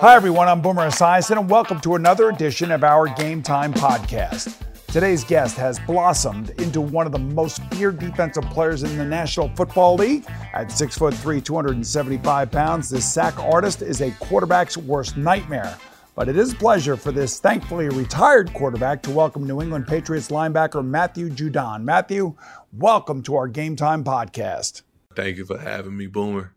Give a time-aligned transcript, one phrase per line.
[0.00, 0.48] Hi, everyone.
[0.48, 4.56] I'm Boomer Esiason, and welcome to another edition of our Game Time podcast.
[4.86, 9.50] Today's guest has blossomed into one of the most feared defensive players in the National
[9.50, 10.24] Football League.
[10.54, 15.76] At 6'3, 275 pounds, this sack artist is a quarterback's worst nightmare.
[16.14, 20.30] But it is a pleasure for this thankfully retired quarterback to welcome New England Patriots
[20.30, 21.82] linebacker Matthew Judon.
[21.82, 22.36] Matthew,
[22.72, 24.80] welcome to our Game Time podcast.
[25.14, 26.54] Thank you for having me, Boomer.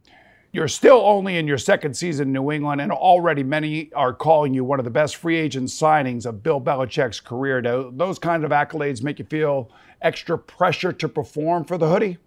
[0.53, 4.53] You're still only in your second season in New England, and already many are calling
[4.53, 7.59] you one of the best free agent signings of Bill Belichick's career.
[7.59, 12.19] Do those kind of accolades make you feel extra pressure to perform for the hoodie?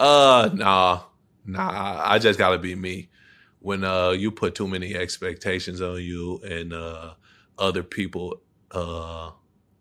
[0.00, 1.02] Uh, nah,
[1.44, 2.02] nah.
[2.04, 3.08] I just gotta be me.
[3.60, 7.14] When uh you put too many expectations on you and uh
[7.56, 8.40] other people
[8.72, 9.30] uh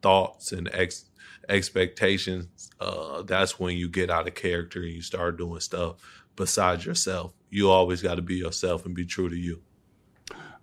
[0.04, 1.10] thoughts and ex-
[1.50, 5.96] expectations, uh that's when you get out of character and you start doing stuff
[6.36, 7.34] besides yourself.
[7.50, 9.62] You always got to be yourself and be true to you.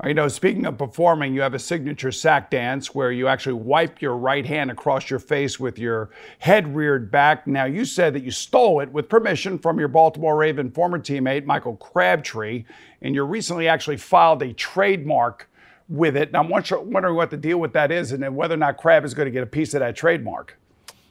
[0.05, 4.03] You know, speaking of performing, you have a signature sack dance where you actually wipe
[4.03, 7.47] your right hand across your face with your head reared back.
[7.47, 11.45] Now, you said that you stole it with permission from your Baltimore Raven former teammate,
[11.45, 12.65] Michael Crabtree,
[13.01, 15.49] and you recently actually filed a trademark
[15.89, 16.29] with it.
[16.29, 19.05] And I'm wondering what the deal with that is and then whether or not Crab
[19.05, 20.59] is going to get a piece of that trademark.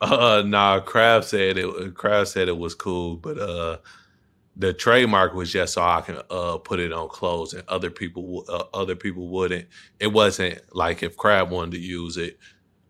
[0.02, 1.96] Uh, nah, Crab said it.
[1.96, 3.78] Crab said it was cool, but uh,
[4.56, 8.46] the trademark was just so I can uh, put it on clothes, and other people
[8.50, 9.68] uh, other people wouldn't.
[10.00, 12.38] It wasn't like if Crab wanted to use it,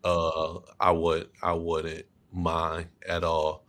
[0.04, 3.66] uh, I would I wouldn't mind at all.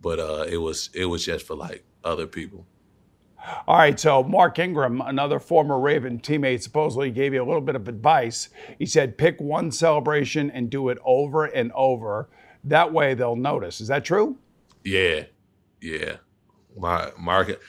[0.00, 2.66] But uh, it was it was just for like other people.
[3.68, 7.76] All right, so Mark Ingram, another former Raven teammate, supposedly gave you a little bit
[7.76, 8.48] of advice.
[8.78, 12.30] He said pick one celebration and do it over and over.
[12.64, 13.82] That way they'll notice.
[13.82, 14.38] Is that true?
[14.82, 15.24] Yeah,
[15.82, 16.16] yeah
[16.76, 17.60] my Mark.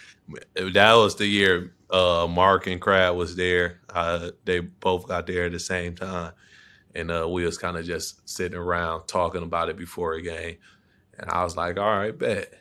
[0.55, 3.79] That was the year uh, Mark and Crab was there.
[3.89, 6.33] Uh, they both got there at the same time,
[6.93, 10.57] and uh, we was kind of just sitting around talking about it before a game.
[11.17, 12.53] And I was like, "All right, bet."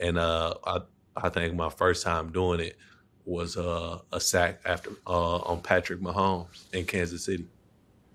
[0.00, 0.80] And uh, I
[1.16, 2.76] I think my first time doing it
[3.24, 7.46] was uh, a sack after uh, on Patrick Mahomes in Kansas City.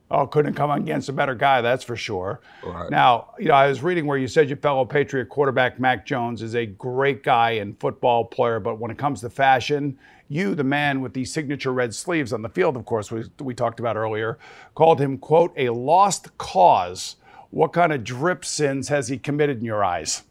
[0.09, 2.39] Oh, couldn't come against a better guy, that's for sure.
[2.63, 2.89] Right.
[2.89, 6.41] Now, you know, I was reading where you said your fellow Patriot quarterback Mac Jones
[6.41, 9.97] is a great guy and football player, but when it comes to fashion,
[10.29, 13.53] you, the man with the signature red sleeves on the field, of course, we, we
[13.53, 14.37] talked about earlier,
[14.75, 17.17] called him, quote, a lost cause.
[17.49, 20.23] What kind of drip sins has he committed in your eyes?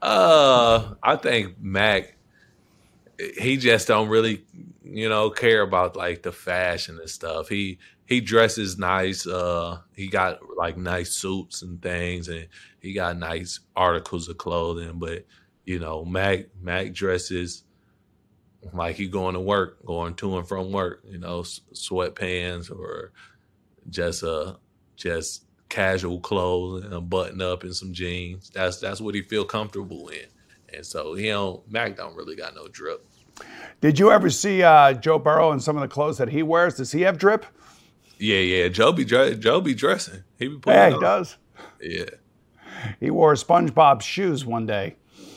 [0.00, 2.16] Uh, I think Mac,
[3.38, 4.44] he just don't really,
[4.84, 7.48] you know, care about like the fashion and stuff.
[7.48, 9.26] He he dresses nice.
[9.26, 12.48] Uh, he got like nice suits and things, and
[12.80, 14.98] he got nice articles of clothing.
[14.98, 15.24] But
[15.64, 17.64] you know, Mac Mac dresses
[18.72, 21.02] like he going to work, going to and from work.
[21.08, 23.12] You know, sweatpants or
[23.88, 24.54] just uh
[24.96, 28.50] just casual clothes and a button up and some jeans.
[28.50, 30.26] That's that's what he feel comfortable in.
[30.74, 33.06] And so he don't Mac don't really got no drip.
[33.80, 36.74] Did you ever see uh, Joe Burrow in some of the clothes that he wears?
[36.74, 37.46] Does he have drip?
[38.22, 38.68] Yeah, yeah.
[38.68, 40.22] Joe be Joe be dressing.
[40.38, 40.78] He be putting.
[40.78, 41.36] Yeah, he does.
[41.80, 42.04] Yeah.
[43.00, 44.94] He wore SpongeBob's shoes one day.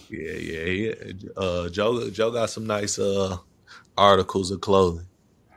[0.08, 1.14] Yeah, yeah, yeah.
[1.36, 3.38] Uh, Joe Joe got some nice uh,
[3.98, 5.08] articles of clothing.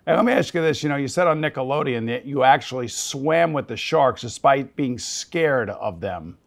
[0.07, 0.83] Hey, let me ask you this.
[0.83, 4.99] You know, you said on Nickelodeon that you actually swam with the sharks despite being
[4.99, 6.39] scared of them,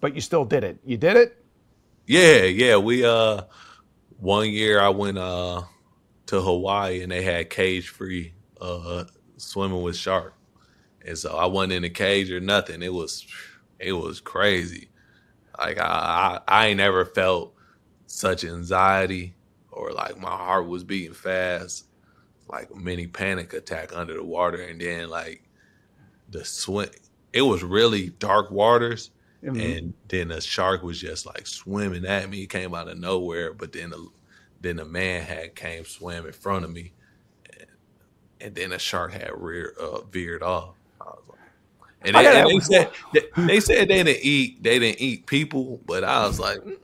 [0.00, 0.78] but you still did it.
[0.86, 1.44] You did it?
[2.06, 2.78] Yeah, yeah.
[2.78, 3.42] We uh,
[4.16, 5.64] one year I went uh
[6.26, 9.04] to Hawaii and they had cage free uh
[9.36, 10.34] swimming with shark.
[11.06, 12.82] And so I wasn't in a cage or nothing.
[12.82, 13.26] It was
[13.78, 14.88] it was crazy.
[15.58, 17.54] Like I, I, I ain't never felt
[18.06, 19.34] such anxiety
[19.70, 21.86] or like my heart was beating fast,
[22.48, 24.62] like mini panic attack under the water.
[24.62, 25.42] And then like
[26.30, 26.88] the swim,
[27.32, 29.10] it was really dark waters.
[29.42, 29.60] Mm-hmm.
[29.60, 32.38] And then a shark was just like swimming at me.
[32.38, 34.08] He came out of nowhere, but then the
[34.62, 36.94] then the man had came swam in front of me
[38.44, 40.74] and then a shark had rear uh, veered off.
[42.02, 45.80] and, they, and they, said they, they, said they didn't eat they didn't eat people,
[45.86, 46.76] but I was like, mm,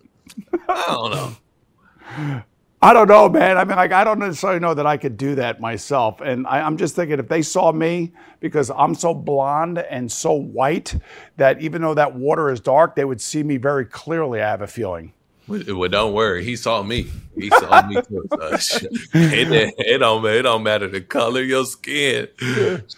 [0.69, 2.43] I don't know.
[2.83, 3.59] I don't know, man.
[3.59, 6.23] I mean, like, I don't necessarily know that I could do that myself.
[6.23, 10.33] And I, am just thinking if they saw me, because I'm so blonde and so
[10.33, 10.97] white,
[11.37, 14.63] that even though that water is dark, they would see me very clearly, I have
[14.63, 15.13] a feeling.
[15.50, 16.44] Well, don't worry.
[16.44, 17.11] He saw me.
[17.37, 18.25] He saw me too.
[18.61, 22.29] So it, it, don't it don't matter the color of your skin.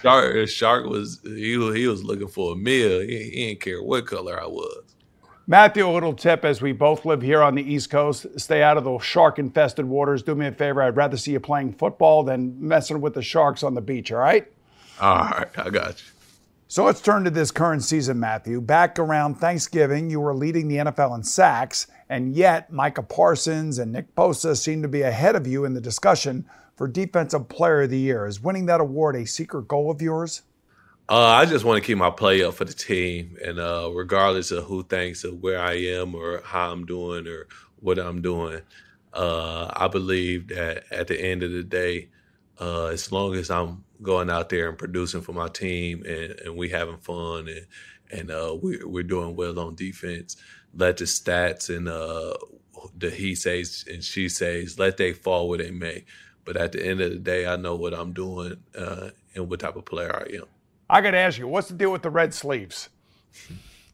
[0.01, 3.01] Shark Shark was he he was looking for a meal.
[3.01, 4.83] He, he didn't care what color I was.
[5.47, 8.77] Matthew, a little tip as we both live here on the East Coast, stay out
[8.77, 10.23] of the shark infested waters.
[10.23, 10.83] Do me a favor.
[10.83, 14.19] I'd rather see you playing football than messing with the sharks on the beach, all
[14.19, 14.47] right?
[15.01, 16.13] All right, I got you.
[16.69, 18.61] So let's turn to this current season, Matthew.
[18.61, 23.91] Back around Thanksgiving, you were leading the NFL in sacks, and yet Micah Parsons and
[23.91, 26.45] Nick Bosa seem to be ahead of you in the discussion
[26.77, 28.27] for Defensive Player of the Year.
[28.27, 30.43] Is winning that award a secret goal of yours?
[31.09, 34.51] Uh, I just want to keep my play up for the team, and uh, regardless
[34.51, 37.49] of who thinks of where I am or how I'm doing or
[37.81, 38.61] what I'm doing,
[39.15, 42.11] uh, I believe that at the end of the day,
[42.61, 46.57] uh, as long as I'm going out there and producing for my team and, and
[46.57, 47.67] we having fun and
[48.13, 50.37] and uh, we, we're doing well on defense,
[50.75, 52.35] let the stats and uh,
[52.97, 56.05] the he says and she says let they fall where they may.
[56.45, 59.61] But at the end of the day, I know what I'm doing uh, and what
[59.61, 60.45] type of player I am.
[60.91, 62.89] I got to ask you, what's the deal with the red sleeves?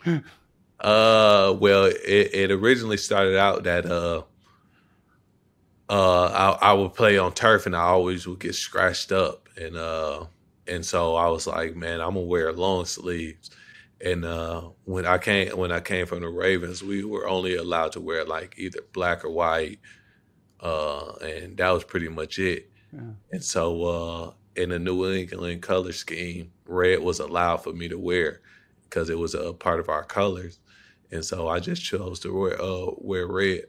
[0.06, 4.22] uh, well, it, it, originally started out that uh,
[5.88, 9.76] uh, I, I, would play on turf and I always would get scratched up, and
[9.76, 10.24] uh,
[10.66, 13.50] and so I was like, man, I'm gonna wear long sleeves.
[14.00, 17.92] And uh, when I came when I came from the Ravens, we were only allowed
[17.92, 19.80] to wear like either black or white,
[20.60, 22.70] uh, and that was pretty much it.
[22.92, 23.00] Yeah.
[23.32, 27.98] And so uh, in the New England color scheme, red was allowed for me to
[27.98, 28.40] wear
[28.84, 30.60] because it was a part of our colors,
[31.10, 33.64] and so I just chose to wear uh, wear red.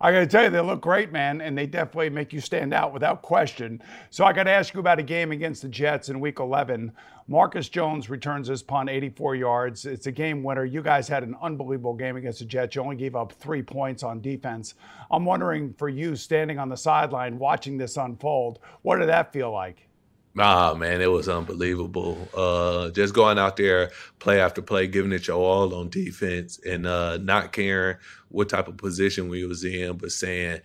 [0.00, 2.72] I got to tell you, they look great, man, and they definitely make you stand
[2.72, 3.82] out without question.
[4.10, 6.92] So I got to ask you about a game against the Jets in Week 11.
[7.28, 9.86] Marcus Jones returns his punt 84 yards.
[9.86, 10.64] It's a game winner.
[10.64, 12.74] You guys had an unbelievable game against the Jets.
[12.74, 14.74] You only gave up three points on defense.
[15.10, 19.52] I'm wondering for you, standing on the sideline watching this unfold, what did that feel
[19.52, 19.89] like?
[20.38, 22.28] Ah, man, it was unbelievable.
[22.34, 23.90] Uh, just going out there,
[24.20, 27.96] play after play, giving it your all on defense, and uh, not caring
[28.28, 30.60] what type of position we was in, but saying,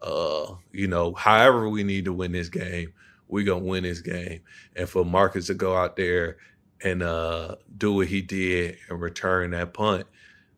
[0.00, 2.94] uh, you know, however we need to win this game,
[3.28, 4.40] we gonna win this game.
[4.74, 6.38] And for Marcus to go out there
[6.82, 10.06] and uh, do what he did and return that punt,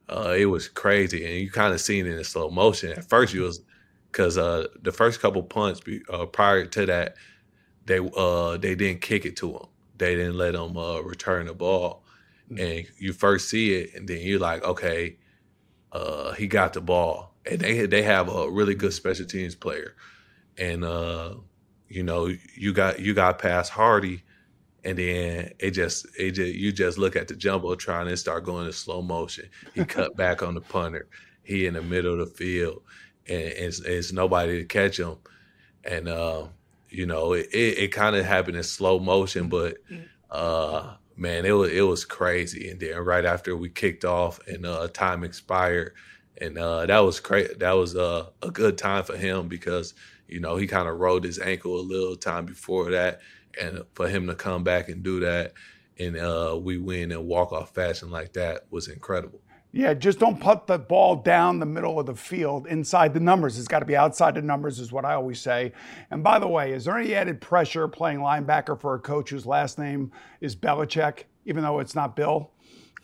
[0.09, 1.25] uh, it was crazy.
[1.25, 2.93] And you kind of seen it in slow motion.
[2.93, 3.61] At first, you was
[4.13, 7.17] because uh, the first couple punts uh, prior to that
[7.87, 9.67] they uh they didn't kick it to him.
[9.97, 12.05] They didn't let him uh, return the ball,
[12.51, 12.63] mm-hmm.
[12.63, 15.17] and you first see it, and then you're like, okay,
[15.93, 19.95] uh, he got the ball, and they they have a really good special teams player,
[20.59, 21.35] and uh,
[21.89, 24.23] you know you got you got past Hardee,
[24.85, 28.45] and then it just it just you just look at the jumbo trying to start
[28.45, 29.49] going in slow motion.
[29.75, 31.09] He cut back on the punter.
[31.43, 32.83] He in the middle of the field,
[33.29, 35.17] and it's, it's nobody to catch him,
[35.85, 36.09] and.
[36.09, 36.47] Uh,
[36.89, 40.05] you know, it, it, it kind of happened in slow motion, but mm.
[40.31, 42.71] uh, man, it was it was crazy.
[42.71, 45.95] And then right after we kicked off and uh, time expired,
[46.39, 47.59] and uh, that was great.
[47.59, 49.95] That was uh, a good time for him because
[50.29, 53.21] you know he kind of rolled his ankle a little time before that,
[53.61, 55.55] and for him to come back and do that,
[55.99, 59.41] and uh, we win and walk off fashion like that was incredible.
[59.77, 63.59] Yeah, just don't put the ball down the middle of the field inside the numbers.
[63.59, 65.75] It's got to be outside the numbers, is what I always say.
[66.11, 69.45] And by the way, is there any added pressure playing linebacker for a coach whose
[69.45, 72.53] last name is Belichick, even though it's not Bill?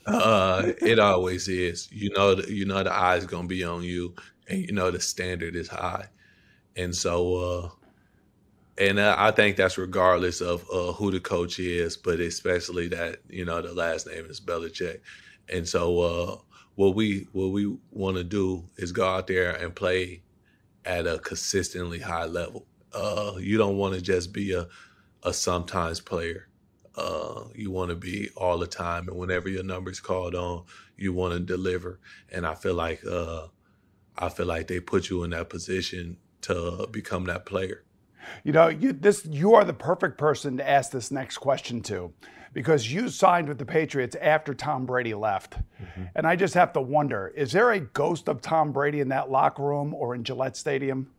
[0.07, 1.91] Uh, it always is.
[1.93, 4.15] You know, you know the eye's gonna be on you,
[4.49, 6.07] and you know the standard is high,
[6.75, 7.69] and so, uh,
[8.79, 13.19] and uh, I think that's regardless of uh, who the coach is, but especially that
[13.29, 15.01] you know the last name is Belichick,
[15.51, 16.37] and so uh,
[16.75, 20.23] what we what we want to do is go out there and play
[20.85, 22.67] at a consistently high level.
[22.93, 24.69] Uh, you don't want to just be a
[25.23, 26.49] a sometimes player.
[26.97, 30.65] Uh, you want to be all the time, and whenever your number is called on,
[30.97, 31.99] you want to deliver.
[32.31, 33.47] And I feel like uh,
[34.19, 37.85] I feel like they put you in that position to become that player.
[38.45, 42.13] You know, you this you are the perfect person to ask this next question to
[42.53, 45.55] because you signed with the Patriots after Tom Brady left.
[45.83, 46.05] Mm-hmm.
[46.15, 49.31] And I just have to wonder, is there a ghost of Tom Brady in that
[49.31, 51.11] locker room or in Gillette Stadium?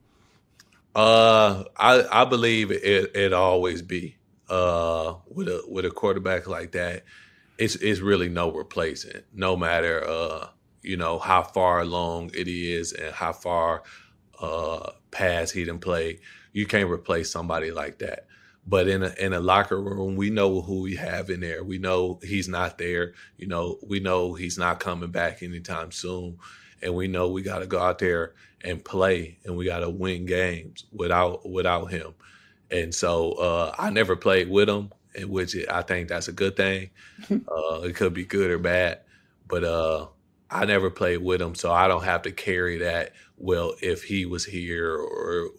[0.95, 4.17] Uh, I I believe it it always be.
[4.49, 7.03] Uh, with a with a quarterback like that,
[7.57, 9.21] it's it's really no replacing.
[9.33, 10.49] No matter uh,
[10.83, 13.81] you know how far along it is and how far
[14.39, 16.19] uh past he didn't play
[16.53, 18.27] you can't replace somebody like that.
[18.65, 21.63] But in a in a locker room, we know who we have in there.
[21.63, 23.13] We know he's not there.
[23.37, 26.37] You know, we know he's not coming back anytime soon.
[26.81, 30.85] And we know we gotta go out there and play and we gotta win games
[30.93, 32.13] without without him.
[32.71, 34.91] And so uh, I never played with him,
[35.25, 36.89] which I think that's a good thing.
[37.31, 39.01] uh, it could be good or bad,
[39.47, 40.07] but uh,
[40.49, 43.13] I never played with him, so I don't have to carry that.
[43.37, 45.49] Well, if he was here or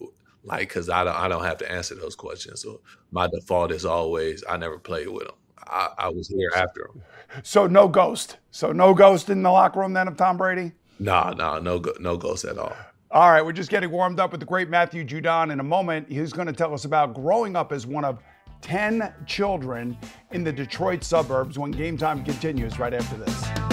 [0.45, 2.63] like, because I don't, I don't have to answer those questions.
[2.63, 5.35] So my default is always I never played with him.
[5.67, 7.03] I, I was here after him.
[7.43, 8.37] So no ghost.
[8.51, 10.73] So no ghost in the locker room then of Tom Brady.
[10.99, 12.77] No, no, no, no ghost at all.
[13.11, 15.53] All right, we're just getting warmed up with the great Matthew Judon.
[15.53, 18.19] In a moment, he's going to tell us about growing up as one of
[18.61, 19.97] 10 children
[20.33, 23.64] in the Detroit suburbs when game time continues right after this.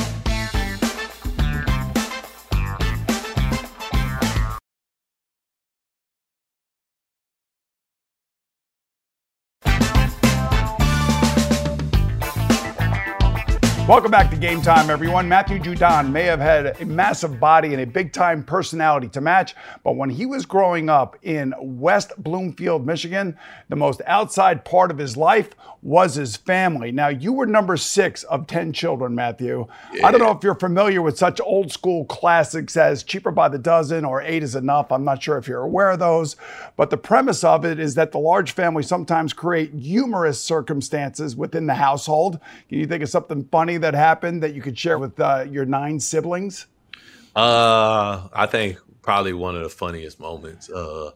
[13.91, 15.27] Welcome back to Game Time, everyone.
[15.27, 19.53] Matthew Judon may have had a massive body and a big time personality to match,
[19.83, 24.97] but when he was growing up in West Bloomfield, Michigan, the most outside part of
[24.97, 25.49] his life
[25.81, 26.91] was his family.
[26.91, 29.67] Now, you were number six of 10 children, Matthew.
[29.93, 30.07] Yeah.
[30.07, 33.57] I don't know if you're familiar with such old school classics as Cheaper by the
[33.57, 34.91] Dozen or Eight is Enough.
[34.91, 36.37] I'm not sure if you're aware of those,
[36.77, 41.65] but the premise of it is that the large family sometimes create humorous circumstances within
[41.65, 42.39] the household.
[42.69, 43.80] Can you think of something funny?
[43.81, 46.67] That happened that you could share with uh, your nine siblings?
[47.35, 51.11] Uh, I think probably one of the funniest moments uh,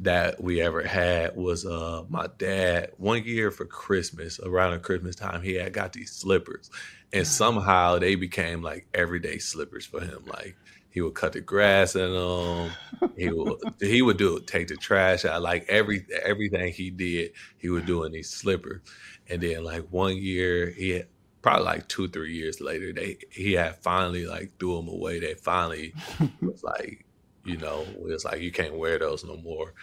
[0.00, 2.92] that we ever had was uh, my dad.
[2.98, 6.70] One year for Christmas, around Christmas time, he had got these slippers,
[7.12, 10.24] and somehow they became like everyday slippers for him.
[10.26, 10.56] Like
[10.90, 12.70] he would cut the grass in them.
[13.16, 15.42] He would he would do take the trash out.
[15.42, 18.80] Like every everything he did, he would do in these slippers.
[19.28, 21.06] And then like one year, he had,
[21.44, 25.20] probably like two three years later they he had finally like threw them away.
[25.20, 25.92] They finally
[26.40, 27.04] was like
[27.44, 29.74] you know it was like you can't wear those no more.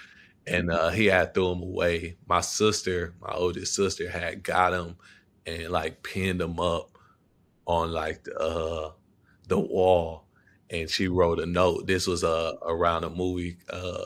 [0.48, 2.18] And uh, he had threw them away.
[2.26, 4.96] My sister my oldest sister had got them
[5.46, 6.98] and like pinned them up
[7.68, 8.92] on like the, uh,
[9.48, 10.26] the wall.
[10.72, 11.86] And she wrote a note.
[11.86, 14.06] This was uh, around a movie uh,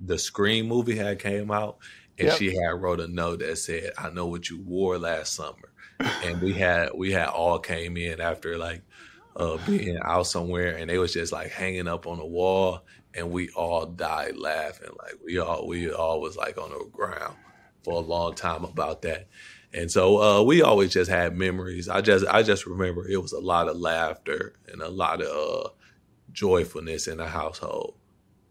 [0.00, 1.78] the scream movie had came out.
[2.18, 2.36] And yep.
[2.36, 6.40] she had wrote a note that said i know what you wore last summer and
[6.40, 8.82] we had we had all came in after like
[9.36, 12.84] uh, being out somewhere, and they was just like hanging up on the wall,
[13.14, 14.90] and we all died laughing.
[14.98, 17.36] Like we all we all was like on the ground
[17.84, 19.28] for a long time about that.
[19.72, 21.88] And so uh, we always just had memories.
[21.88, 25.66] I just I just remember it was a lot of laughter and a lot of
[25.66, 25.68] uh,
[26.32, 27.94] joyfulness in the household.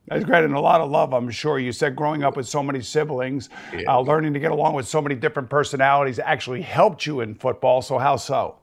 [0.08, 1.58] That's great, and a lot of love, I'm sure.
[1.58, 3.92] You said growing up with so many siblings, yeah.
[3.92, 7.82] uh, learning to get along with so many different personalities actually helped you in football.
[7.82, 8.60] So, how so?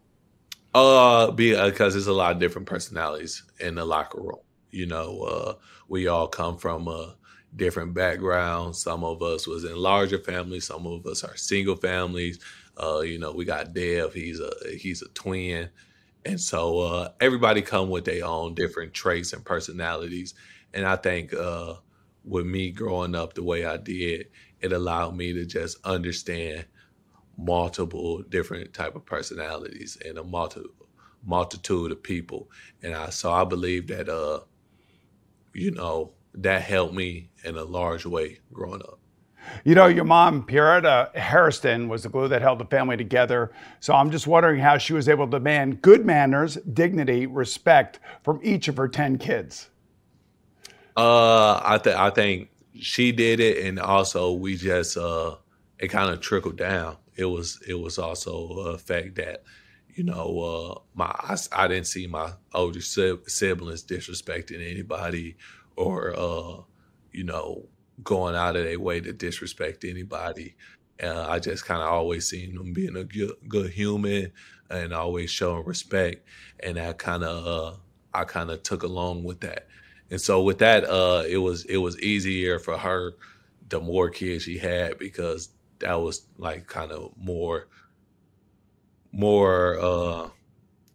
[0.72, 4.38] Uh, because there's a lot of different personalities in the locker room.
[4.70, 5.54] You know, uh,
[5.88, 7.10] we all come from uh,
[7.56, 8.80] different backgrounds.
[8.80, 10.66] Some of us was in larger families.
[10.66, 12.38] Some of us are single families.
[12.80, 14.14] Uh, you know, we got Dev.
[14.14, 15.68] He's a he's a twin,
[16.24, 20.34] and so uh, everybody come with their own different traits and personalities
[20.74, 21.74] and I think uh,
[22.24, 24.28] with me growing up the way I did,
[24.60, 26.66] it allowed me to just understand
[27.36, 30.62] multiple different type of personalities and a multi,
[31.24, 32.50] multitude of people.
[32.82, 34.40] And I so I believe that uh,
[35.54, 38.98] you know, that helped me in a large way growing up.
[39.64, 43.52] You know, your mom, Pierretta Harrison, was the glue that held the family together.
[43.80, 48.38] So I'm just wondering how she was able to demand good manners, dignity, respect from
[48.42, 49.68] each of her 10 kids.
[50.96, 55.36] Uh, I think I think she did it, and also we just uh,
[55.78, 56.96] it kind of trickled down.
[57.16, 59.42] It was it was also a fact that
[59.94, 65.36] you know uh, my I, I didn't see my older siblings disrespecting anybody
[65.76, 66.62] or uh,
[67.12, 67.68] you know
[68.02, 70.56] going out of their way to disrespect anybody.
[71.02, 74.32] Uh, I just kind of always seen them being a good, good human
[74.70, 76.26] and always showing respect,
[76.60, 77.76] and that kind of uh,
[78.14, 79.68] I kind of took along with that.
[80.12, 83.14] And so with that, uh, it was it was easier for her
[83.70, 87.68] the more kids she had because that was like kind of more
[89.10, 90.28] more uh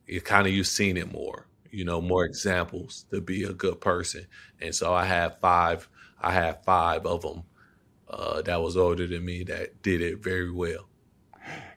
[0.06, 3.82] it kind of you've seen it more you know more examples to be a good
[3.82, 4.28] person.
[4.62, 5.90] And so i had five
[6.22, 7.44] i had five of them
[8.08, 10.88] uh, that was older than me that did it very well.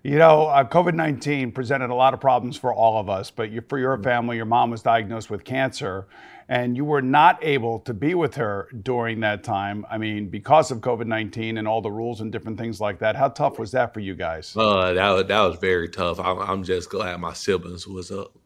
[0.02, 3.50] You know, uh, COVID 19 presented a lot of problems for all of us, but
[3.50, 4.04] you, for your mm.
[4.04, 6.06] family, your mom was diagnosed with cancer
[6.50, 9.86] and you were not able to be with her during that time.
[9.88, 13.14] I mean, because of COVID 19 and all the rules and different things like that.
[13.14, 14.56] How tough was that for you guys?
[14.56, 16.18] Uh, that, that was very tough.
[16.18, 18.36] I'm, I'm just glad my siblings was up.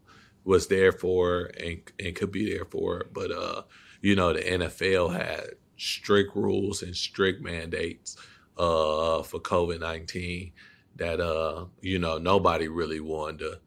[0.45, 3.07] was there for and, and could be there for.
[3.11, 3.63] But, uh,
[4.03, 8.19] you know, the NFL had strict rules and strict mandates
[8.59, 10.53] uh, for COVID 19
[10.97, 13.59] that uh, you know nobody really wanted to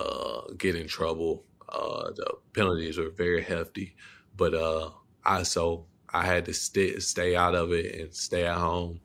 [0.00, 3.94] uh, get in trouble Uh, the penalties were very hefty,
[4.36, 4.90] but uh,
[5.24, 9.00] I so I had to stay stay out of it and stay at home.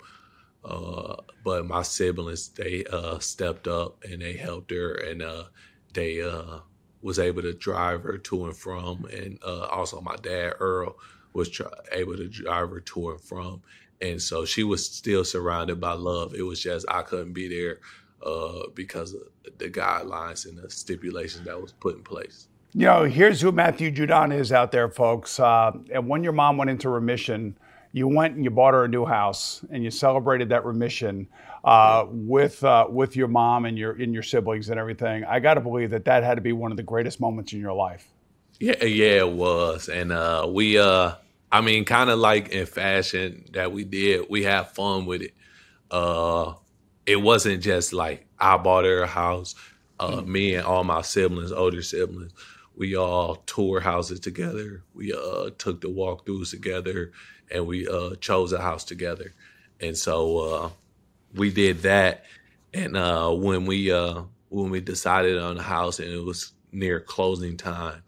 [0.63, 5.45] Uh, but my siblings they uh, stepped up and they helped her and uh,
[5.93, 6.59] they uh,
[7.01, 10.97] was able to drive her to and from and uh, also my dad Earl
[11.33, 11.61] was
[11.93, 13.61] able to drive her to and from
[14.01, 17.79] and so she was still surrounded by love it was just I couldn't be there
[18.25, 19.21] uh, because of
[19.57, 22.47] the guidelines and the stipulations that was put in place.
[22.73, 25.39] You know, here's who Matthew Judon is out there, folks.
[25.39, 27.57] Uh, and when your mom went into remission,
[27.91, 31.27] you went and you bought her a new house and you celebrated that remission
[31.63, 35.25] uh, with uh, with your mom and your and your siblings and everything.
[35.25, 37.59] I got to believe that that had to be one of the greatest moments in
[37.59, 38.07] your life.
[38.59, 41.13] Yeah, yeah, it was, and uh, we, uh,
[41.49, 45.33] I mean, kind of like in fashion that we did, we had fun with it.
[45.89, 46.53] Uh,
[47.09, 49.55] it wasn't just like I bought her a house.
[49.99, 50.31] Uh, mm-hmm.
[50.31, 52.31] Me and all my siblings, older siblings,
[52.75, 54.83] we all toured houses together.
[54.93, 57.11] We uh, took the walkthroughs together,
[57.49, 59.33] and we uh, chose a house together.
[59.81, 60.69] And so uh,
[61.33, 62.25] we did that.
[62.75, 66.99] And uh, when we uh, when we decided on the house, and it was near
[66.99, 68.03] closing time,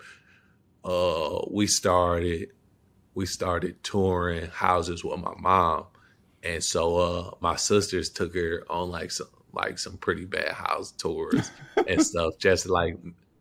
[1.50, 2.52] we started
[3.16, 5.88] we started touring houses with my mom
[6.44, 10.92] and so uh, my sisters took her on like some like some pretty bad house
[10.92, 11.52] tours
[11.88, 12.98] and stuff, just to like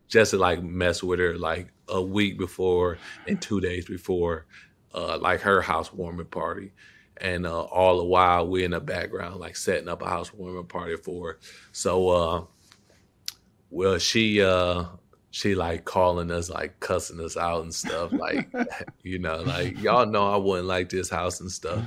[0.09, 4.47] just to like mess with her like a week before and two days before,
[4.95, 6.73] uh, like her housewarming party.
[7.17, 10.97] And uh, all the while we in the background like setting up a housewarming party
[10.97, 11.39] for her.
[11.73, 12.45] So uh,
[13.71, 14.85] well she uh
[15.31, 18.49] she like calling us like cussing us out and stuff like
[19.03, 21.85] you know like y'all know I wouldn't like this house and stuff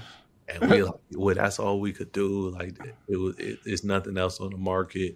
[0.48, 2.50] and we like, well, that's all we could do.
[2.50, 5.16] Like it was, it, it's nothing else on the market,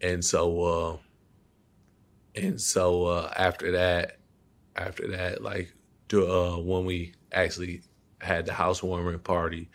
[0.00, 0.96] and so, uh,
[2.34, 4.18] and so uh, after that,
[4.76, 5.74] after that, like
[6.12, 7.82] uh, when we actually
[8.20, 9.68] had the housewarming party,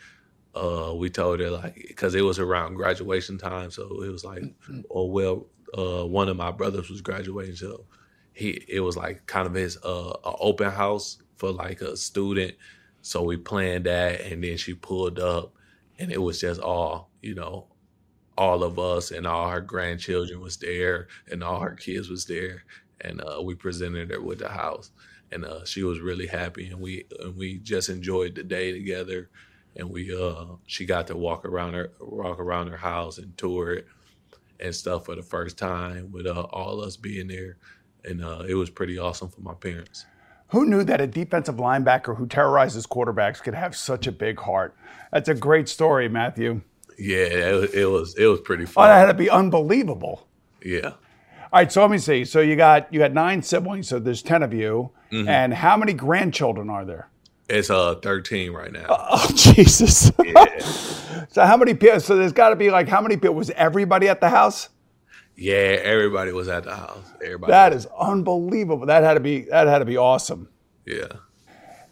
[0.54, 4.42] uh, we told her like because it was around graduation time, so it was like,
[4.42, 4.80] mm-hmm.
[4.90, 7.84] oh well, uh, one of my brothers was graduating, so
[8.32, 12.54] he it was like kind of his uh, open house for like a student
[13.02, 15.54] so we planned that, and then she pulled up,
[15.98, 17.66] and it was just all, you know,
[18.36, 22.64] all of us and all her grandchildren was there, and all her kids was there,
[23.00, 24.90] and uh, we presented her with the house,
[25.32, 29.30] and uh, she was really happy, and we and we just enjoyed the day together,
[29.76, 33.72] and we uh, she got to walk around her walk around her house and tour
[33.74, 33.86] it
[34.60, 37.56] and stuff for the first time with uh, all us being there,
[38.04, 40.06] and uh, it was pretty awesome for my parents.
[40.50, 44.74] Who knew that a defensive linebacker who terrorizes quarterbacks could have such a big heart?
[45.12, 46.62] That's a great story, Matthew.
[46.98, 48.84] Yeah, it, it was it was pretty fun.
[48.84, 50.26] Oh, that had to be unbelievable.
[50.62, 50.92] Yeah.
[51.52, 52.24] All right, so let me see.
[52.24, 55.28] So you got you got nine siblings, so there's ten of you, mm-hmm.
[55.28, 57.08] and how many grandchildren are there?
[57.48, 58.86] It's uh thirteen right now.
[59.12, 60.12] Oh Jesus!
[60.24, 60.58] Yeah.
[61.30, 62.00] so how many people?
[62.00, 63.34] So there's got to be like how many people?
[63.34, 64.68] Was everybody at the house?
[65.40, 67.10] Yeah, everybody was at the house.
[67.24, 67.50] Everybody.
[67.50, 68.84] That is unbelievable.
[68.84, 70.50] That had to be that had to be awesome.
[70.84, 71.06] Yeah.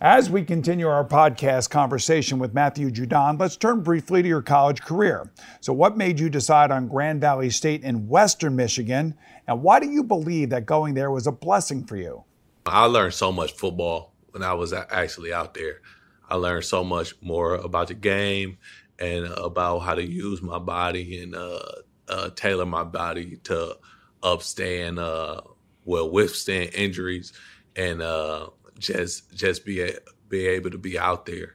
[0.03, 4.83] As we continue our podcast conversation with Matthew Judon, let's turn briefly to your college
[4.83, 5.33] career.
[5.61, 9.15] So, what made you decide on Grand Valley State in Western Michigan,
[9.47, 12.25] and why do you believe that going there was a blessing for you?
[12.67, 15.81] I learned so much football when I was actually out there.
[16.29, 18.59] I learned so much more about the game
[18.99, 21.61] and about how to use my body and uh,
[22.09, 23.77] uh, tailor my body to
[24.23, 25.41] upstand, uh,
[25.85, 27.33] well, withstand injuries
[27.77, 29.93] and uh, just just be a,
[30.29, 31.55] be able to be out there,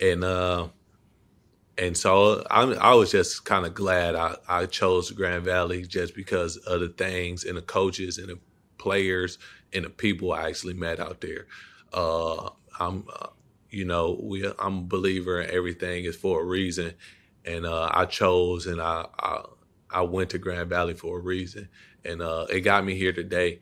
[0.00, 0.68] and uh,
[1.78, 6.14] and so I, I was just kind of glad I, I chose Grand Valley just
[6.14, 8.38] because of the things and the coaches and the
[8.76, 9.38] players
[9.72, 11.46] and the people I actually met out there.
[11.92, 13.28] Uh, I'm, uh,
[13.70, 16.94] you know, we I'm a believer in everything is for a reason,
[17.44, 19.44] and uh, I chose and I, I
[19.92, 21.68] I went to Grand Valley for a reason,
[22.04, 23.60] and uh, it got me here today.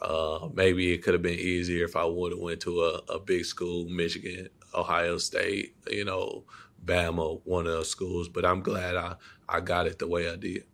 [0.00, 3.18] Uh, maybe it could have been easier if I would have went to a, a,
[3.18, 6.44] big school, Michigan, Ohio State, you know,
[6.84, 8.28] Bama, one of those schools.
[8.28, 9.16] But I'm glad I,
[9.48, 10.64] I got it the way I did.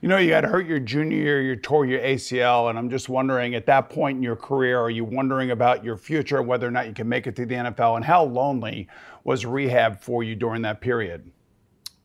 [0.00, 3.08] You know, you got hurt your junior year, you tore your ACL, and I'm just
[3.08, 6.66] wondering at that point in your career, are you wondering about your future, and whether
[6.66, 8.88] or not you can make it to the NFL, and how lonely
[9.24, 11.30] was rehab for you during that period?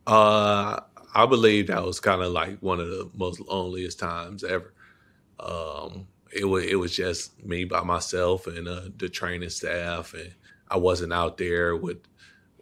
[0.07, 0.79] Uh,
[1.15, 4.73] I believe that was kind of like one of the most loneliest times ever.
[5.39, 10.33] Um, it was it was just me by myself and uh, the training staff, and
[10.69, 11.99] I wasn't out there with,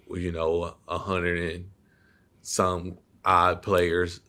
[0.10, 1.72] you know, a hundred and
[2.42, 4.22] some odd players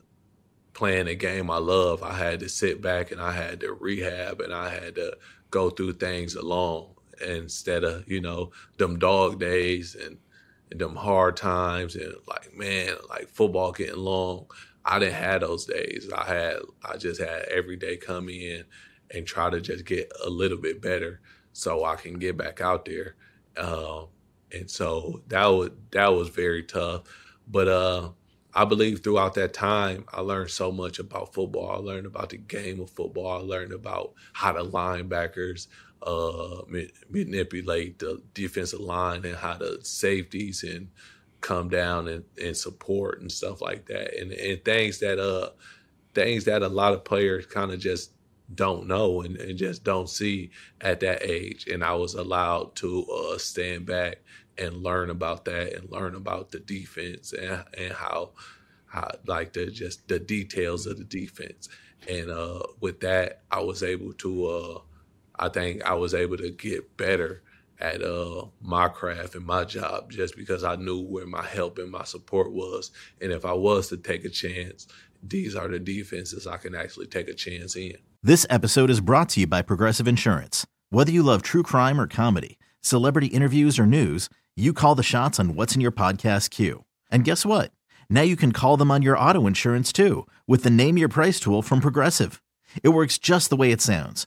[0.75, 4.41] playing a game I love, I had to sit back and I had to rehab
[4.41, 5.17] and I had to
[5.51, 6.91] go through things alone
[7.27, 10.19] instead of, you know, them dog days and, and
[10.79, 14.47] them hard times and like, man, like football getting long.
[14.85, 16.11] I didn't have those days.
[16.15, 18.65] I had I just had every day come in
[19.15, 21.21] and try to just get a little bit better
[21.53, 23.15] so I can get back out there.
[23.57, 24.09] Um,
[24.53, 27.03] and so that was that was very tough.
[27.49, 28.11] But uh,
[28.55, 31.71] I believe throughout that time, I learned so much about football.
[31.71, 33.41] I learned about the game of football.
[33.41, 35.67] I learned about how the linebackers
[36.05, 36.63] uh,
[37.11, 40.89] manipulate the defensive line and how the safeties and
[41.41, 44.19] come down and, and support and stuff like that.
[44.19, 45.51] And, and things that uh
[46.15, 48.13] things that a lot of players kind of just
[48.55, 51.67] don't know and, and, just don't see at that age.
[51.67, 54.19] And I was allowed to uh, stand back
[54.59, 58.31] and learn about that and learn about the defense and and how
[58.87, 61.69] how like the just the details of the defense.
[62.09, 64.79] And uh, with that, I was able to uh,
[65.37, 67.43] I think I was able to get better
[67.81, 71.91] at uh, my craft and my job just because I knew where my help and
[71.91, 72.93] my support was.
[73.21, 74.87] And if I was to take a chance,
[75.23, 77.97] these are the defenses I can actually take a chance in.
[78.23, 80.67] This episode is brought to you by Progressive Insurance.
[80.91, 85.41] Whether you love true crime or comedy, celebrity interviews or news, you call the shots
[85.41, 86.85] on what's in your podcast queue.
[87.11, 87.73] And guess what?
[88.09, 91.41] Now you can call them on your auto insurance too with the Name Your Price
[91.41, 92.41] tool from Progressive.
[92.83, 94.27] It works just the way it sounds.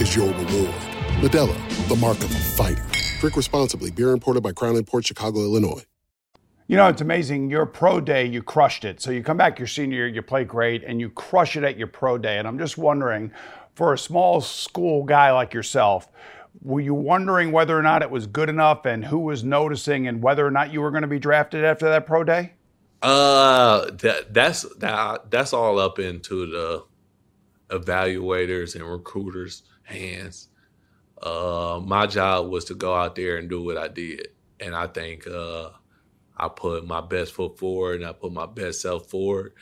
[0.00, 0.74] is your reward.
[1.20, 2.84] Modelo, the mark of a fighter.
[3.20, 3.90] Drink responsibly.
[3.90, 5.84] Beer imported by Crown Import Chicago, Illinois.
[6.68, 7.50] You know, it's amazing.
[7.50, 9.00] Your pro day, you crushed it.
[9.00, 11.78] So you come back your senior year, you play great, and you crush it at
[11.78, 12.38] your pro day.
[12.38, 13.32] And I'm just wondering,
[13.74, 16.08] for a small school guy like yourself,
[16.60, 20.22] were you wondering whether or not it was good enough and who was noticing and
[20.22, 22.52] whether or not you were going to be drafted after that pro day?
[23.00, 26.84] Uh, that that's that that's all up into the
[27.70, 30.48] evaluators and recruiters' hands.
[31.20, 34.28] Uh, my job was to go out there and do what I did,
[34.60, 35.70] and I think uh,
[36.36, 39.54] I put my best foot forward and I put my best self forward.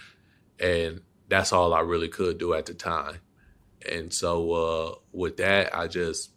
[0.61, 3.21] And that's all I really could do at the time.
[3.91, 6.31] And so uh, with that, I just,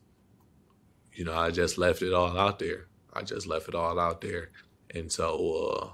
[1.13, 2.88] you know, I just left it all out there.
[3.13, 4.52] I just left it all out there.
[4.93, 5.89] And so, uh,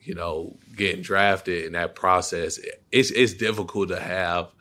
[0.00, 2.58] you know, getting drafted in that process,
[2.90, 4.52] it's it's difficult to have,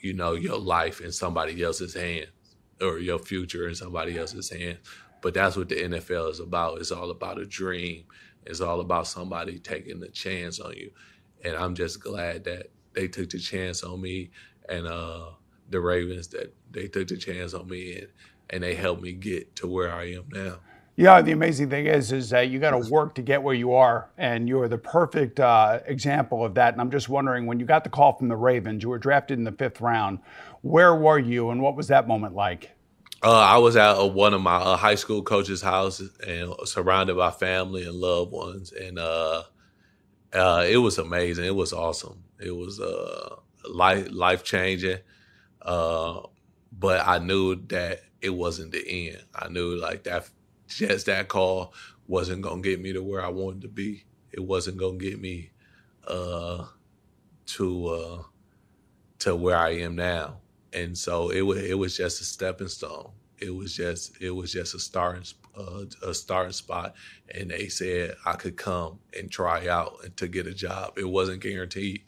[0.00, 2.28] you know, your life in somebody else's hands
[2.80, 4.78] or your future in somebody else's hands.
[5.20, 6.78] But that's what the NFL is about.
[6.78, 8.04] It's all about a dream.
[8.46, 10.90] It's all about somebody taking a chance on you.
[11.44, 14.30] And I'm just glad that they took the chance on me
[14.68, 15.30] and uh,
[15.70, 18.08] the Ravens that they took the chance on me and,
[18.50, 20.58] and they helped me get to where I am now.
[20.98, 23.72] Yeah, the amazing thing is, is that you got to work to get where you
[23.72, 26.74] are, and you're the perfect uh, example of that.
[26.74, 29.38] And I'm just wondering, when you got the call from the Ravens, you were drafted
[29.38, 30.18] in the fifth round.
[30.62, 32.72] Where were you, and what was that moment like?
[33.22, 37.16] Uh, I was at uh, one of my uh, high school coaches' houses and surrounded
[37.16, 39.44] by family and loved ones, and uh,
[40.32, 41.44] uh, it was amazing.
[41.44, 42.24] It was awesome.
[42.40, 43.36] It was uh,
[43.70, 44.98] life life changing.
[45.64, 49.22] but I knew that it wasn't the end.
[49.32, 50.28] I knew like that
[50.68, 51.74] just that call
[52.06, 54.04] wasn't gonna get me to where I wanted to be.
[54.32, 55.50] It wasn't gonna get me
[56.06, 56.64] uh,
[57.46, 58.22] to uh,
[59.20, 60.38] to where I am now.
[60.72, 63.10] And so it was it was just a stepping stone.
[63.38, 65.24] It was just it was just a starting
[65.56, 66.94] uh, a starting spot,
[67.34, 70.98] and they said I could come and try out and to get a job.
[70.98, 72.02] It wasn't guaranteed.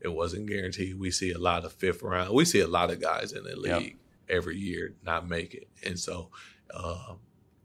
[0.00, 0.98] It wasn't guaranteed.
[0.98, 2.30] We see a lot of fifth round.
[2.34, 3.92] We see a lot of guys in the league yep.
[4.28, 6.30] every year not make it, and so
[6.72, 7.14] uh,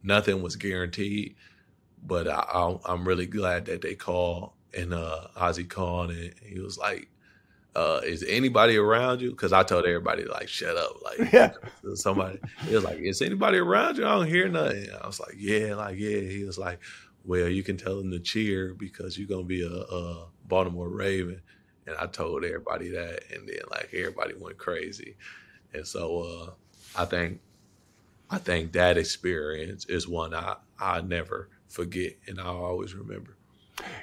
[0.03, 1.35] nothing was guaranteed.
[2.03, 6.77] But I, am really glad that they called and uh, Ozzie called and he was
[6.77, 7.07] like,
[7.75, 9.31] uh, is anybody around you?
[9.31, 11.51] Because I told everybody like, shut up, like yeah.
[11.93, 12.39] somebody.
[12.67, 14.05] He was like, is anybody around you?
[14.05, 14.87] I don't hear nothing.
[15.01, 16.19] I was like, yeah, like yeah.
[16.19, 16.79] He was like,
[17.23, 21.41] well, you can tell them to cheer because you're gonna be a, a Baltimore Raven.
[21.87, 25.15] And I told everybody that, and then like everybody went crazy.
[25.73, 27.39] And so uh, I think
[28.31, 33.35] I think that experience is one I I never forget and I'll always remember.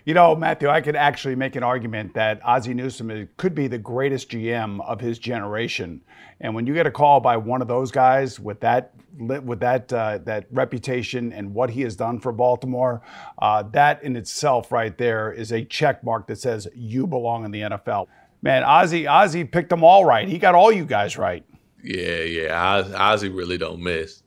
[0.04, 3.78] You know, Matthew, I could actually make an argument that Ozzie Newsome could be the
[3.78, 6.00] greatest GM of his generation.
[6.40, 9.92] And when you get a call by one of those guys with that with that
[9.92, 13.02] uh, that reputation and what he has done for Baltimore,
[13.40, 17.50] uh, that in itself right there is a check mark that says you belong in
[17.50, 18.06] the NFL.
[18.42, 20.28] Man, Ozzie Ozzie picked them all right.
[20.28, 21.44] He got all you guys right.
[21.82, 22.84] Yeah, yeah.
[22.96, 24.22] Ozzie really don't miss.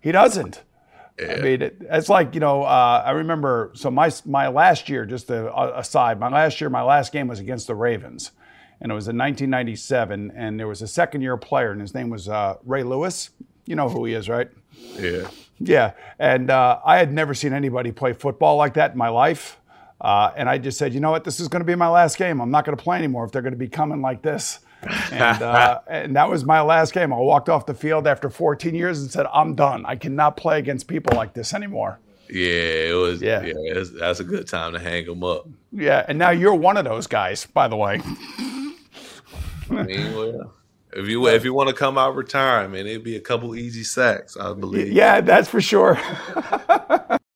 [0.00, 0.62] He doesn't.
[1.18, 1.34] Yeah.
[1.34, 2.62] I mean, it, it's like you know.
[2.62, 3.70] Uh, I remember.
[3.74, 7.38] So my my last year, just a, aside, my last year, my last game was
[7.38, 8.32] against the Ravens,
[8.80, 10.32] and it was in 1997.
[10.34, 13.30] And there was a second year player, and his name was uh, Ray Lewis.
[13.66, 14.48] You know who he is, right?
[14.98, 15.28] Yeah.
[15.58, 15.92] Yeah.
[16.18, 19.58] And uh, I had never seen anybody play football like that in my life.
[20.00, 21.24] Uh, and I just said, you know what?
[21.24, 22.40] This is going to be my last game.
[22.40, 25.42] I'm not going to play anymore if they're going to be coming like this and,
[25.42, 27.12] uh, and that was my last game.
[27.12, 29.84] I walked off the field after 14 years and said, "I'm done.
[29.86, 33.20] I cannot play against people like this anymore." Yeah, it was.
[33.20, 35.48] Yeah, yeah it was, that's a good time to hang them up.
[35.72, 38.00] Yeah, and now you're one of those guys, by the way.
[39.70, 40.52] I mean, well,
[40.92, 44.36] if you if you want to come out retirement, it'd be a couple easy sacks,
[44.36, 44.92] I believe.
[44.92, 45.98] Yeah, that's for sure.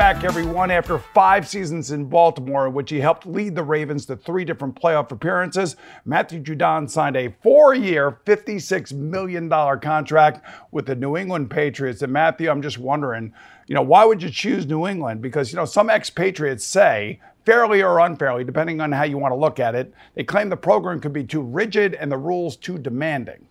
[0.00, 0.70] back, everyone.
[0.70, 4.74] After five seasons in Baltimore, in which he helped lead the Ravens to three different
[4.74, 11.50] playoff appearances, Matthew Judon signed a four year, $56 million contract with the New England
[11.50, 12.00] Patriots.
[12.00, 13.34] And Matthew, I'm just wondering,
[13.66, 15.20] you know, why would you choose New England?
[15.20, 19.38] Because, you know, some ex-Patriots say, fairly or unfairly, depending on how you want to
[19.38, 22.78] look at it, they claim the program could be too rigid and the rules too
[22.78, 23.46] demanding.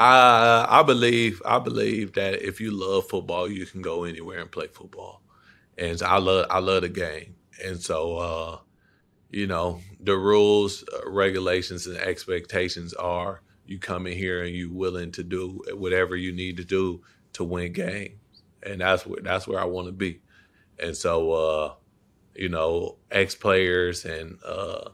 [0.00, 4.52] I I believe I believe that if you love football, you can go anywhere and
[4.52, 5.22] play football,
[5.78, 8.58] and so I love I love the game, and so uh,
[9.30, 14.70] you know the rules, uh, regulations, and expectations are you come in here and you
[14.72, 17.02] willing to do whatever you need to do
[17.34, 20.22] to win games, and that's where that's where I want to be,
[20.78, 21.74] and so uh,
[22.36, 24.90] you know ex players and uh,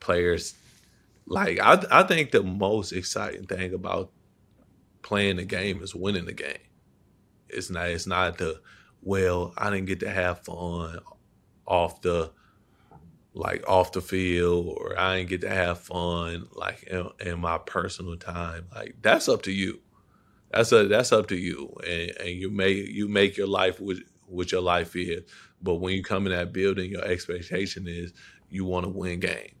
[0.00, 0.54] players
[1.26, 4.12] like I I think the most exciting thing about
[5.06, 6.58] playing the game is winning the game.
[7.48, 8.60] It's not it's not the
[9.02, 10.98] well, I didn't get to have fun
[11.64, 12.32] off the
[13.32, 17.58] like off the field or I didn't get to have fun like in, in my
[17.58, 18.66] personal time.
[18.74, 19.80] Like that's up to you.
[20.50, 21.72] That's a that's up to you.
[21.86, 25.22] And, and you make you make your life with what your life is.
[25.62, 28.12] But when you come in that building, your expectation is
[28.50, 29.52] you want to win games.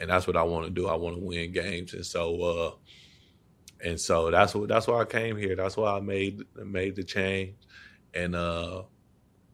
[0.00, 0.88] And that's what I want to do.
[0.88, 1.92] I want to win games.
[1.92, 2.70] And so uh
[3.84, 5.56] and so that's what that's why I came here.
[5.56, 7.54] That's why I made made the change,
[8.14, 8.82] and uh,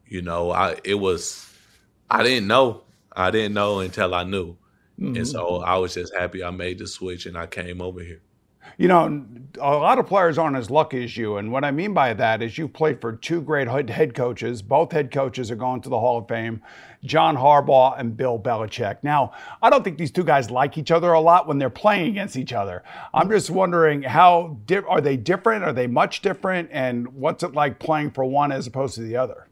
[0.07, 1.49] you know, I it was
[2.11, 2.83] I didn't know
[3.15, 4.57] I didn't know until I knew,
[4.99, 5.17] mm-hmm.
[5.17, 8.23] and so I was just happy I made the switch and I came over here.
[8.79, 9.25] You know,
[9.61, 11.37] a lot of players aren't as lucky as you.
[11.37, 14.63] And what I mean by that is you've played for two great head coaches.
[14.63, 16.63] Both head coaches are going to the Hall of Fame
[17.05, 18.99] John Harbaugh and Bill Belichick.
[19.03, 22.09] Now, I don't think these two guys like each other a lot when they're playing
[22.09, 22.83] against each other.
[23.13, 25.65] I'm just wondering how are they different?
[25.65, 26.69] Are they much different?
[26.73, 29.49] And what's it like playing for one as opposed to the other?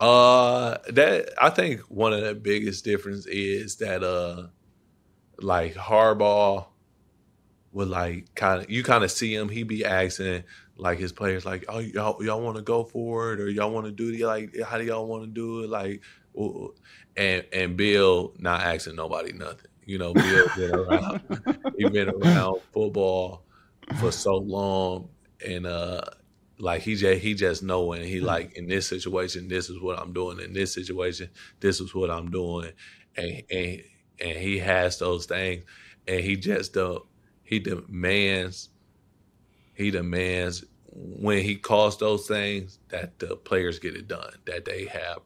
[0.00, 4.48] Uh, that I think one of the biggest difference is that uh,
[5.40, 6.66] like Harbaugh
[7.74, 9.48] would like kind of you kind of see him.
[9.48, 10.44] He be asking
[10.76, 13.86] like his players like, oh y'all y'all want to go for it or y'all want
[13.86, 14.26] to do it?
[14.26, 15.70] Like how do y'all want to do it?
[15.70, 16.02] Like,
[17.16, 19.70] and and Bill not asking nobody nothing.
[19.84, 21.22] You know, Bill been around.
[21.76, 23.44] he been around football
[23.98, 25.08] for so long,
[25.46, 26.00] and uh,
[26.58, 29.98] like he just he just know and he like in this situation this is what
[29.98, 31.28] I'm doing in this situation
[31.60, 32.70] this is what I'm doing
[33.16, 33.82] and and
[34.20, 35.64] and he has those things
[36.06, 37.04] and he just don't
[37.54, 38.68] he demands
[39.74, 44.86] he demands when he calls those things that the players get it done that they
[44.86, 45.20] have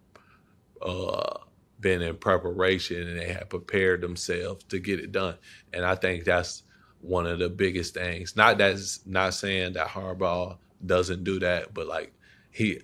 [0.82, 1.38] uh
[1.80, 5.36] been in preparation and they have prepared themselves to get it done.
[5.72, 6.64] And I think that's
[7.00, 8.34] one of the biggest things.
[8.34, 12.12] Not that's not saying that Harbaugh doesn't do that, but like
[12.50, 12.80] he,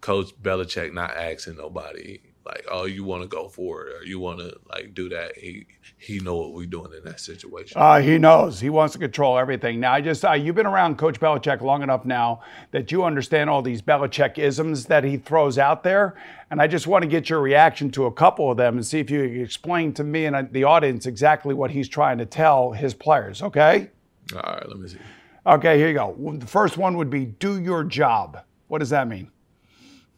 [0.00, 4.18] Coach Belichick, not asking nobody like, oh, you want to go for it or you
[4.18, 5.36] want to like do that.
[5.36, 7.80] He he know what we're doing in that situation.
[7.80, 9.80] Uh, he knows he wants to control everything.
[9.80, 13.48] Now, I just uh, you've been around Coach Belichick long enough now that you understand
[13.48, 16.14] all these Belichick isms that he throws out there,
[16.50, 19.00] and I just want to get your reaction to a couple of them and see
[19.00, 22.26] if you can explain to me and uh, the audience exactly what he's trying to
[22.26, 23.42] tell his players.
[23.42, 23.90] Okay.
[24.34, 24.98] All right, let me see.
[25.44, 26.14] Okay, here you go.
[26.38, 28.38] The first one would be do your job.
[28.68, 29.31] What does that mean?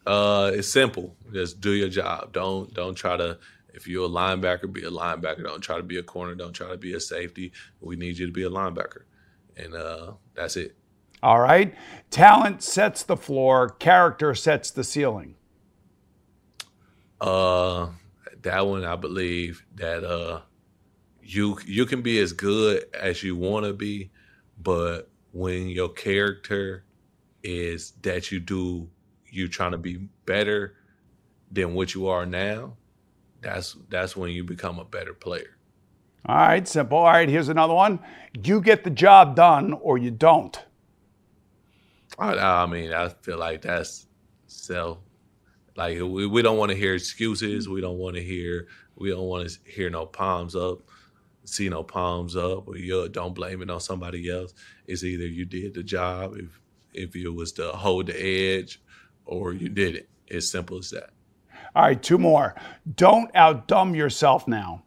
[0.05, 1.15] Uh, it's simple.
[1.33, 2.33] Just do your job.
[2.33, 3.39] Don't don't try to.
[3.73, 5.43] If you're a linebacker, be a linebacker.
[5.43, 6.33] Don't try to be a corner.
[6.35, 7.51] Don't try to be a safety.
[7.81, 9.03] We need you to be a linebacker,
[9.57, 10.75] and uh, that's it.
[11.21, 11.73] All right.
[12.11, 13.69] Talent sets the floor.
[13.69, 15.35] Character sets the ceiling.
[17.19, 17.89] Uh,
[18.43, 20.41] that one I believe that uh,
[21.23, 24.11] you you can be as good as you want to be,
[24.61, 26.85] but when your character
[27.43, 28.89] is that you do
[29.35, 30.75] you trying to be better
[31.51, 32.77] than what you are now,
[33.41, 35.57] that's that's when you become a better player.
[36.25, 36.97] All right, simple.
[36.97, 37.99] All right, here's another one.
[38.43, 40.59] You get the job done or you don't.
[42.17, 44.07] I, I mean, I feel like that's
[44.47, 44.97] self.
[45.75, 47.69] Like we, we don't want to hear excuses.
[47.69, 50.79] We don't want to hear we don't want to hear no palms up
[51.45, 54.53] see no palms up or you don't blame it on somebody else.
[54.87, 56.59] It's either you did the job if
[56.93, 58.81] if it was to hold the edge
[59.25, 60.09] or you did it.
[60.31, 61.11] As simple as that.
[61.75, 62.55] All right, two more.
[62.95, 64.83] Don't outdumb yourself now.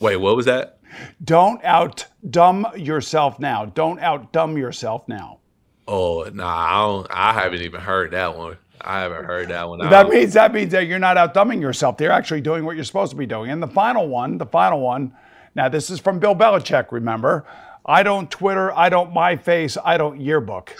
[0.00, 0.80] Wait, what was that?
[1.22, 3.66] Don't outdumb yourself now.
[3.66, 5.38] Don't outdumb yourself now.
[5.86, 7.06] Oh no, nah, I don't.
[7.10, 8.56] I haven't even heard that one.
[8.80, 9.78] I haven't heard that one.
[9.78, 11.96] That means that means that you're not outdumbing yourself.
[11.98, 13.50] They're actually doing what you're supposed to be doing.
[13.50, 15.12] And the final one, the final one,
[15.58, 17.44] now, this is from Bill Belichick, remember?
[17.84, 20.72] I don't Twitter, I don't MyFace, I don't yearbook.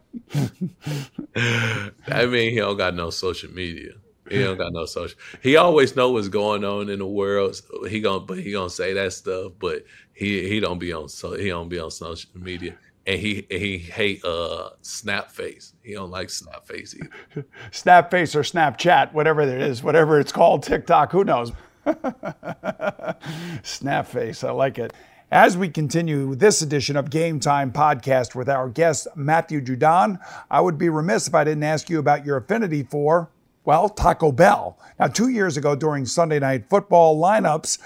[1.36, 3.92] I mean, he don't got no social media.
[4.30, 5.18] He don't got no social.
[5.42, 7.60] He always know what's going on in the world.
[7.88, 9.52] He gonna, but he gonna say that stuff.
[9.58, 12.74] But he he don't be on so he don't be on social media.
[13.06, 15.74] And he he hate uh snap face.
[15.82, 17.46] He don't like Snapface either.
[17.70, 21.52] Snapface or Snapchat, whatever it is, whatever it's called, TikTok, who knows?
[23.62, 24.94] Snap face, I like it.
[25.34, 30.60] As we continue this edition of Game Time Podcast with our guest, Matthew Judon, I
[30.60, 33.30] would be remiss if I didn't ask you about your affinity for,
[33.64, 34.78] well, Taco Bell.
[34.96, 37.78] Now, two years ago during Sunday Night Football lineups,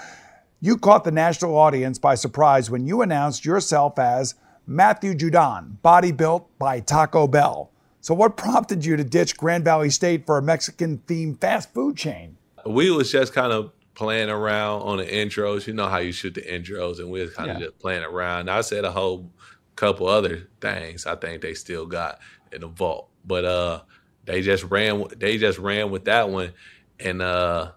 [0.61, 4.35] you caught the national audience by surprise when you announced yourself as
[4.67, 7.71] Matthew Judon, body built by Taco Bell.
[7.99, 11.97] So, what prompted you to ditch Grand Valley State for a Mexican themed fast food
[11.97, 12.37] chain?
[12.63, 15.67] We was just kind of playing around on the intros.
[15.67, 17.65] You know how you shoot the intros, and we are kind of yeah.
[17.65, 18.49] just playing around.
[18.49, 19.29] I said a whole
[19.75, 21.05] couple other things.
[21.05, 22.19] I think they still got
[22.53, 23.81] in the vault, but uh,
[24.23, 25.03] they just ran.
[25.17, 26.53] They just ran with that one,
[26.97, 27.71] and uh,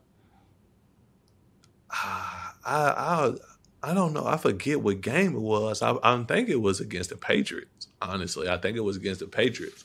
[1.90, 3.32] I I
[3.82, 4.24] I don't know.
[4.24, 5.82] I forget what game it was.
[5.82, 7.88] I, I think it was against the Patriots.
[8.00, 9.84] Honestly, I think it was against the Patriots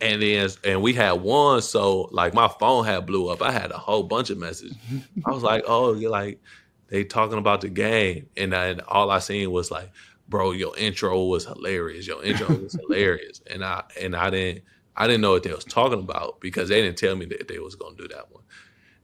[0.00, 3.42] and then and we had one, so like my phone had blew up.
[3.42, 4.76] I had a whole bunch of messages.
[5.26, 6.40] I was like, oh, you're like
[6.88, 9.90] they talking about the game, and then all I seen was like,
[10.28, 12.06] bro, your intro was hilarious.
[12.06, 14.64] Your intro was hilarious, and I and I didn't
[14.96, 17.58] I didn't know what they was talking about because they didn't tell me that they
[17.58, 18.44] was gonna do that one,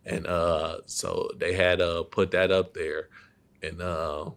[0.07, 3.09] and uh, so they had uh put that up there,
[3.63, 4.31] and uh,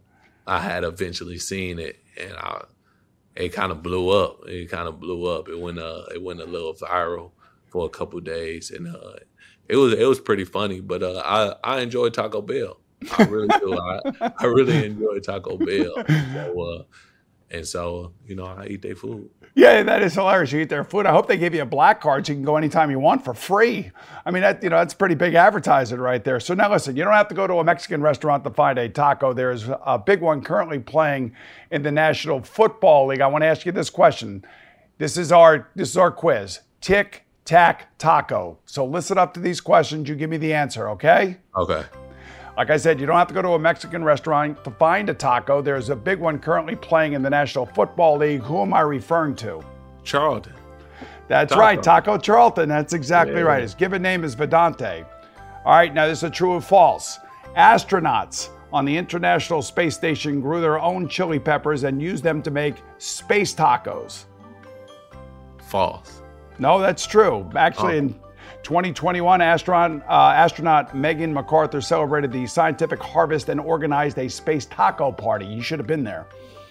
[0.45, 2.63] I had eventually seen it, and I
[3.37, 4.41] it kind of blew up.
[4.47, 5.47] It kind of blew up.
[5.47, 7.31] It went uh it went a little viral
[7.67, 9.13] for a couple days, and uh,
[9.67, 10.81] it was it was pretty funny.
[10.81, 12.79] But uh, I I enjoy Taco Bell.
[13.17, 13.77] I really do.
[13.79, 15.93] I, I really enjoy Taco Bell.
[16.33, 16.83] So, uh,
[17.51, 19.29] and so you know I eat their food.
[19.55, 20.51] Yeah, that is hilarious.
[20.51, 21.05] You eat their food.
[21.07, 23.25] I hope they give you a black card so you can go anytime you want
[23.25, 23.91] for free.
[24.25, 26.39] I mean, that you know, that's pretty big advertising right there.
[26.39, 28.87] So now listen, you don't have to go to a Mexican restaurant to find a
[28.87, 29.33] taco.
[29.33, 31.33] There's a big one currently playing
[31.71, 33.21] in the National Football League.
[33.21, 34.45] I want to ask you this question.
[34.99, 36.59] This is our this is our quiz.
[36.81, 38.59] Tic tac taco.
[38.65, 40.07] So listen up to these questions.
[40.07, 41.37] You give me the answer, okay?
[41.55, 41.83] Okay.
[42.57, 45.13] Like I said, you don't have to go to a Mexican restaurant to find a
[45.13, 45.61] taco.
[45.61, 48.41] There's a big one currently playing in the National Football League.
[48.41, 49.63] Who am I referring to?
[50.03, 50.53] Charlton.
[51.27, 51.61] That's Taco.
[51.61, 52.67] right, Taco Charlton.
[52.69, 53.41] That's exactly Yeah.
[53.47, 53.61] right.
[53.61, 55.05] His given name is Vidauntae.
[55.65, 57.19] All right, now this is true or false.
[57.55, 62.49] Astronauts on the International Space Station grew their own chili peppers and used them to
[62.49, 64.23] make space tacos.
[65.69, 66.21] False.
[66.59, 67.47] No, that's true.
[67.55, 67.97] Actually, Oh.
[67.99, 68.19] in
[68.71, 75.09] 2021, astronaut, uh, astronaut Megan McArthur celebrated the scientific harvest and organized a space taco
[75.09, 75.45] party.
[75.45, 76.27] You should have been there.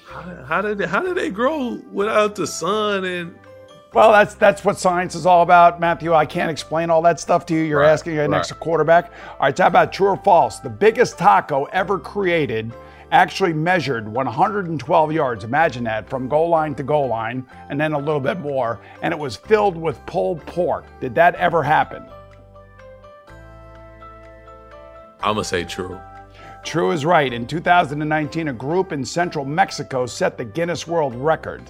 [0.07, 3.35] How, how did they, how did they grow without the sun and
[3.95, 6.13] Well, that's that's what science is all about, Matthew.
[6.13, 7.63] I can't explain all that stuff to you.
[7.63, 8.41] You're Right, asking an right.
[8.41, 9.11] extra quarterback.
[9.31, 10.59] All right, how about true or false?
[10.59, 12.75] The biggest taco ever created
[13.13, 15.45] actually measured 112 yards.
[15.45, 19.13] Imagine that from goal line to goal line, and then a little bit more, and
[19.13, 20.85] it was filled with pulled pork.
[21.01, 22.05] Did that ever happen?
[25.21, 25.99] I'm gonna say true.
[26.63, 27.33] True is right.
[27.33, 31.63] In 2019, a group in central Mexico set the Guinness World Record.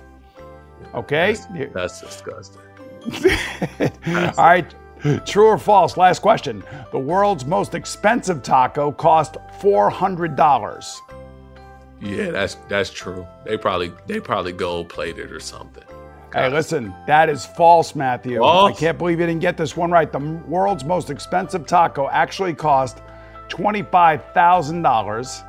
[0.95, 1.37] Okay?
[1.74, 2.62] That's disgusting.
[4.07, 4.74] All right.
[5.26, 5.97] True or false?
[5.97, 6.64] Last question.
[6.93, 11.01] The world's most expensive taco cost $400.
[12.01, 13.26] Yeah, that's that's true.
[13.44, 15.84] They probably they probably gold plated or something.
[16.32, 18.38] Hey, listen, that is false, Matthew.
[18.38, 18.76] False?
[18.76, 20.11] I can't believe you didn't get this one right.
[20.12, 22.99] The world's most expensive taco actually cost
[23.49, 25.44] $25,000.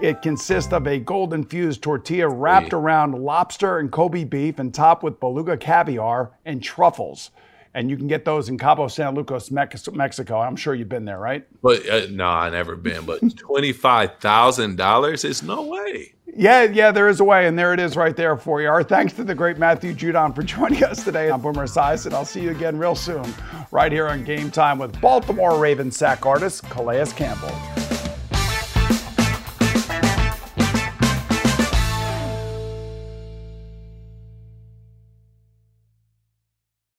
[0.00, 2.78] It consists of a gold infused tortilla wrapped Yeah.
[2.78, 7.30] around lobster and Kobe beef and topped with beluga caviar and truffles.
[7.74, 10.40] And you can get those in Cabo San Lucas, Mexico.
[10.40, 11.46] I'm sure you've been there, right?
[11.62, 13.06] But uh, no, I never been.
[13.06, 16.14] But twenty five thousand dollars is no way.
[16.34, 18.68] Yeah, yeah, there is a way, and there it is right there for you.
[18.68, 22.14] Our thanks to the great Matthew Judon for joining us today on Boomer Esiason.
[22.14, 23.24] I'll see you again real soon,
[23.70, 28.01] right here on Game Time with Baltimore Ravens sack artist Calais Campbell.